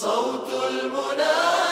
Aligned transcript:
صوت 0.00 0.48
المنادي 0.70 1.67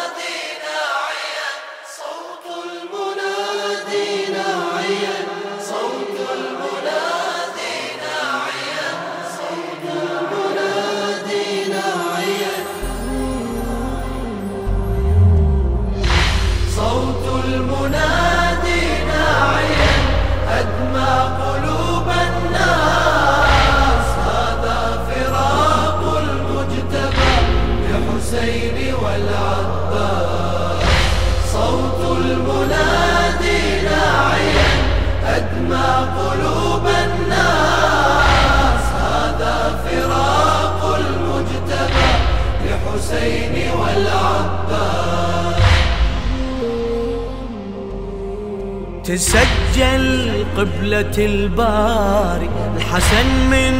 تسجل 49.16 50.45
قبلة 50.56 51.15
الباري 51.19 52.51
الحسن 52.77 53.27
من 53.51 53.74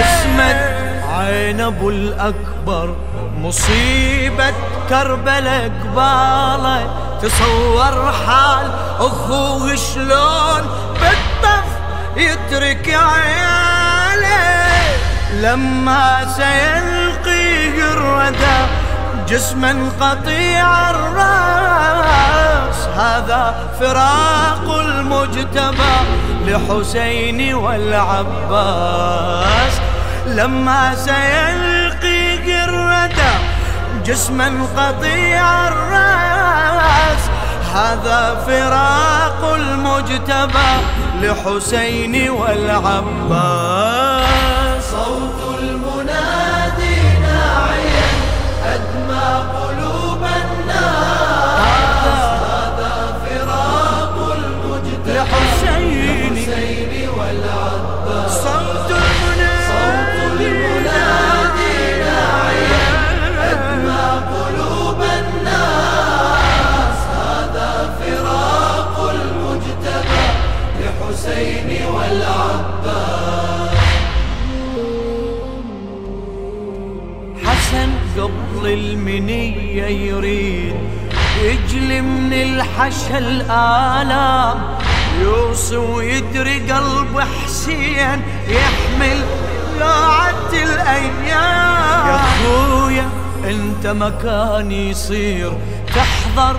رسمت 0.00 0.61
عين 1.08 1.61
أبو 1.61 1.91
الأكبر 1.91 2.96
مصيبة 3.39 4.52
كربلاء 4.89 5.70
قباله 5.84 6.91
تصور 7.22 8.12
حال 8.27 8.70
أخوه 8.98 9.74
شلون 9.77 10.62
بالطف 11.00 11.70
يترك 12.17 12.89
عياله 12.89 13.59
لما 15.41 16.24
سيلقيه 16.36 17.92
الردى 17.92 18.58
جسما 19.28 19.91
قطيع 20.00 20.91
الراس. 20.91 22.78
هذا 22.96 23.55
فراق 23.80 24.78
المجتبى 24.78 25.96
لحسين 26.46 27.55
والعباس. 27.55 28.61
لما 30.27 30.94
سيلقيه 30.94 32.64
الردى 32.64 33.33
جسما 34.05 34.66
قطيع 34.77 35.68
الراس. 35.68 37.22
هذا 37.74 38.44
فراق 38.46 39.55
المجتبى 39.55 40.70
لحسين 41.22 42.30
والعباس. 42.30 44.09
يجلي 81.42 82.01
من 82.01 82.33
الحشا 82.33 83.19
الآلام. 83.19 84.58
يوصي 85.23 85.77
ويدري 85.77 86.73
قلب 86.73 87.20
حسين 87.20 88.23
يحمل 88.48 89.20
لوعة 89.81 90.53
الأيام. 90.53 91.27
يا 92.07 92.17
أخويا 92.17 93.08
أنت 93.45 93.86
مكاني 93.86 94.91
يصير. 94.91 95.53
تحضر 95.95 96.57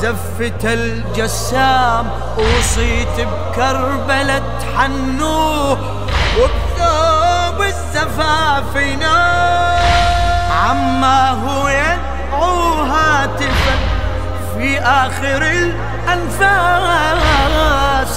زفة 0.00 0.72
الجسام. 0.72 2.10
وصيت 2.38 3.16
بكربلة 3.18 4.42
حنوه 4.76 5.78
وبثوب 6.38 7.62
الزفاف 7.62 8.76
ينام 8.76 9.81
آخر 14.84 15.42
الأنفاس. 16.08 16.52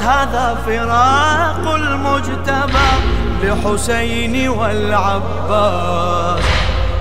هذا 0.02 0.58
فراق 0.66 1.74
المجتبى 1.76 2.90
لحسين 3.44 4.50
والعباس. 4.50 6.44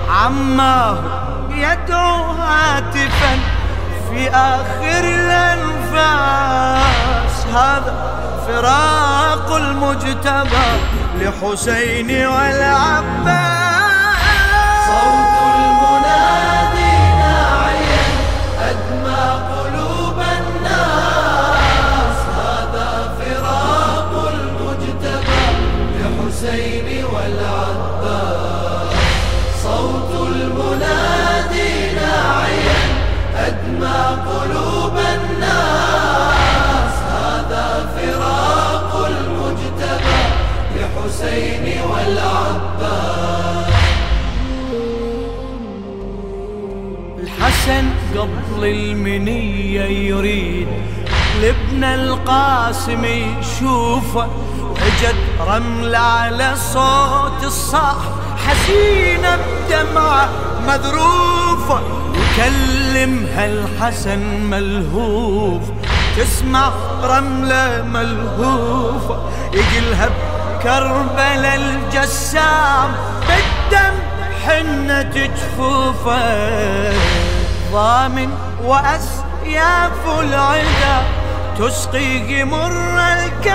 عماه 0.09 0.97
يدعو 1.49 2.31
هاتفا 2.31 3.39
في 4.09 4.29
آخر 4.29 5.03
الأنفاس. 5.03 6.25
هذا 7.53 7.93
فراق 8.47 9.55
المجتبى 9.55 10.69
لحسين 11.19 12.09
والعباس. 12.27 13.45
لحسين 26.35 27.05
والعباس. 27.05 28.95
صوت 29.63 30.27
المنادي 30.27 31.95
ناعيا 31.95 32.81
أدمى 33.35 34.01
قلوب 34.29 34.95
الناس. 34.97 36.93
هذا 37.11 37.67
فراق 37.95 38.91
المجتبى 39.07 40.21
لحسين 40.75 41.81
والعباس. 41.81 43.73
الحسن 47.23 47.85
قبل 48.15 48.65
المنية 48.65 49.83
يريد 50.09 50.67
لابن 51.41 51.83
القاسم 51.83 53.05
يشوفه. 53.05 54.27
وجد 54.81 55.15
رمل 55.47 55.95
على 55.95 56.55
صوت 56.73 57.43
الصاح 57.43 57.95
حزينة 58.47 59.37
بدمعة 59.37 60.29
مذروفة 60.67 61.81
وكلمها 62.11 63.45
الحسن 63.45 64.19
ملهوف 64.49 65.61
تسمع 66.17 66.71
رملة 67.03 67.81
ملهوفة 67.81 69.19
يقلها 69.53 70.09
بكربلاء 70.09 71.55
الجسام 71.55 72.95
بالدم 73.27 73.95
حنة 74.45 75.01
جفوفة. 75.01 76.21
ضامن 77.71 78.29
وأسياف 78.63 80.19
العدا 80.19 81.03
تسقي 81.59 82.43
مر 82.43 82.99
الكاس. 82.99 83.53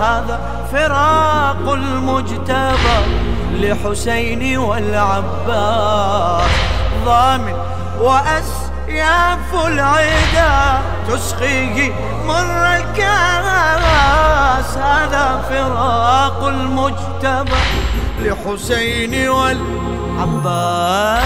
هذا 0.00 0.40
فراق 0.72 1.72
المجتبى 1.72 2.98
لحسين 3.52 4.58
والعباس. 4.58 6.50
ضامن 7.04 7.54
وأسياف 8.00 9.66
العدا 9.66 10.80
تسقي 11.08 11.90
مر 12.26 12.62
الكاس. 12.76 14.68
هذا 14.76 15.26
فراق 15.50 16.44
المجتبى 16.44 17.60
لحسين 18.22 19.28
والعباس. 19.28 21.25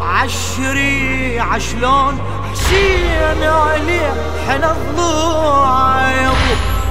عشري 0.00 1.40
عشلون 1.40 2.18
حسين 2.52 3.42
عليه 3.42 4.14
حنا 4.48 4.70
ابو 4.70 6.34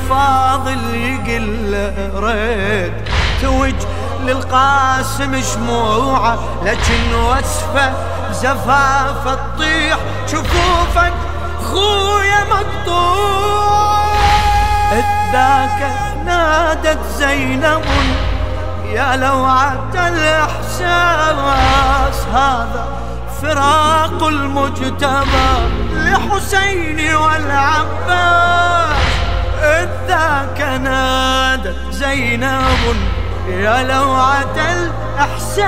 فاضل 0.10 0.96
يقل 0.96 1.92
ريد 2.16 2.94
توج 3.42 3.76
للقاسم 4.24 5.42
شموعه 5.54 6.40
لكن 6.64 7.16
وصفه 7.16 7.94
زفاف 8.32 9.24
تطيح 9.26 9.98
شفوفك 10.28 11.14
خويا 11.64 12.44
مقطوع. 12.50 14.08
ذاك 15.32 15.92
نادت 16.26 17.00
زينب 17.18 17.82
يا 18.94 19.16
لوعة 19.16 19.94
الإحساس 19.96 21.48
هذا 22.34 22.86
فراق 23.42 24.24
المجتبى 24.24 25.52
لحسين 25.94 27.16
والعباس. 27.16 28.98
إذ 29.62 29.90
ذاك 30.08 30.62
نادت 30.82 31.76
زينب 31.92 32.96
يا 33.48 33.84
لوعة 33.84 34.56
الإحساس 35.18 35.68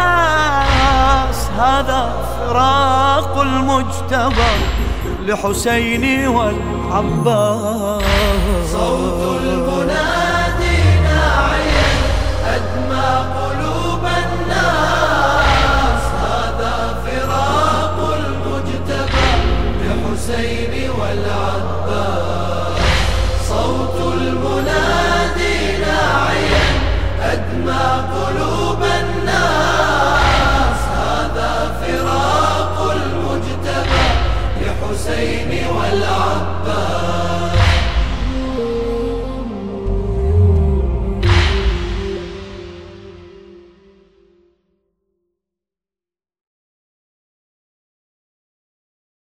هذا 1.59 2.13
فراق 2.39 3.37
المجتبى 3.41 4.53
لحسين 5.25 6.27
والعباس. 6.27 8.03
صوت 8.71 9.38